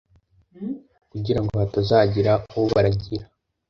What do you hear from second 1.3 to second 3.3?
ngo hatazagira ubaragira